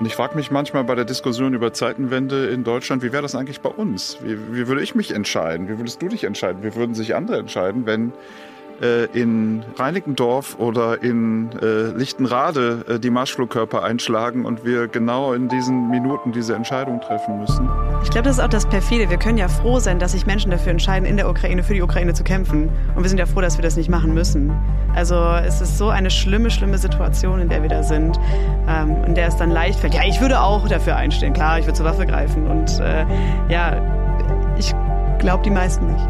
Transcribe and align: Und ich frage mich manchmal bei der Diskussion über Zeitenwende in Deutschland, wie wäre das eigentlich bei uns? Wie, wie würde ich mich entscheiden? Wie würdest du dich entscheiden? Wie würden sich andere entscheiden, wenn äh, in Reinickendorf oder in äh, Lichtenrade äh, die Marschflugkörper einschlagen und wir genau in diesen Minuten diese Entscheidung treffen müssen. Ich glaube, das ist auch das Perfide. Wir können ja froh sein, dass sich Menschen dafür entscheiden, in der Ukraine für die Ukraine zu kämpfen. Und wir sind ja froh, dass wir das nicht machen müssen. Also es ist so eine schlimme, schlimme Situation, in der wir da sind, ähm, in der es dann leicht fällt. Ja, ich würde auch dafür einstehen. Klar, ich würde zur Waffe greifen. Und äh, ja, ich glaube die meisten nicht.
Und 0.00 0.06
ich 0.06 0.14
frage 0.16 0.34
mich 0.34 0.50
manchmal 0.50 0.82
bei 0.84 0.94
der 0.94 1.04
Diskussion 1.04 1.52
über 1.52 1.74
Zeitenwende 1.74 2.46
in 2.46 2.64
Deutschland, 2.64 3.02
wie 3.02 3.12
wäre 3.12 3.20
das 3.20 3.34
eigentlich 3.34 3.60
bei 3.60 3.68
uns? 3.68 4.16
Wie, 4.22 4.54
wie 4.54 4.66
würde 4.66 4.82
ich 4.82 4.94
mich 4.94 5.10
entscheiden? 5.10 5.68
Wie 5.68 5.76
würdest 5.76 6.00
du 6.00 6.08
dich 6.08 6.24
entscheiden? 6.24 6.62
Wie 6.62 6.74
würden 6.74 6.94
sich 6.94 7.14
andere 7.14 7.38
entscheiden, 7.38 7.84
wenn 7.84 8.14
äh, 8.80 9.04
in 9.06 9.62
Reinickendorf 9.76 10.56
oder 10.58 11.02
in 11.02 11.50
äh, 11.60 11.96
Lichtenrade 11.96 12.84
äh, 12.88 12.98
die 12.98 13.10
Marschflugkörper 13.10 13.82
einschlagen 13.82 14.44
und 14.44 14.64
wir 14.64 14.88
genau 14.88 15.32
in 15.32 15.48
diesen 15.48 15.90
Minuten 15.90 16.32
diese 16.32 16.54
Entscheidung 16.54 17.00
treffen 17.00 17.40
müssen. 17.40 17.68
Ich 18.02 18.10
glaube, 18.10 18.24
das 18.24 18.38
ist 18.38 18.42
auch 18.42 18.48
das 18.48 18.66
Perfide. 18.66 19.10
Wir 19.10 19.18
können 19.18 19.38
ja 19.38 19.48
froh 19.48 19.78
sein, 19.78 19.98
dass 19.98 20.12
sich 20.12 20.26
Menschen 20.26 20.50
dafür 20.50 20.72
entscheiden, 20.72 21.06
in 21.06 21.16
der 21.16 21.28
Ukraine 21.28 21.62
für 21.62 21.74
die 21.74 21.82
Ukraine 21.82 22.14
zu 22.14 22.24
kämpfen. 22.24 22.70
Und 22.94 23.02
wir 23.02 23.08
sind 23.08 23.18
ja 23.18 23.26
froh, 23.26 23.40
dass 23.40 23.58
wir 23.58 23.62
das 23.62 23.76
nicht 23.76 23.90
machen 23.90 24.14
müssen. 24.14 24.52
Also 24.94 25.14
es 25.14 25.60
ist 25.60 25.78
so 25.78 25.88
eine 25.88 26.10
schlimme, 26.10 26.50
schlimme 26.50 26.78
Situation, 26.78 27.40
in 27.40 27.48
der 27.48 27.62
wir 27.62 27.68
da 27.68 27.82
sind, 27.82 28.18
ähm, 28.68 29.04
in 29.04 29.14
der 29.14 29.28
es 29.28 29.36
dann 29.36 29.50
leicht 29.50 29.78
fällt. 29.78 29.94
Ja, 29.94 30.02
ich 30.06 30.20
würde 30.20 30.40
auch 30.40 30.66
dafür 30.68 30.96
einstehen. 30.96 31.32
Klar, 31.32 31.58
ich 31.58 31.66
würde 31.66 31.76
zur 31.76 31.86
Waffe 31.86 32.06
greifen. 32.06 32.46
Und 32.46 32.80
äh, 32.80 33.04
ja, 33.48 34.56
ich 34.58 34.72
glaube 35.18 35.42
die 35.44 35.50
meisten 35.50 35.86
nicht. 35.86 36.08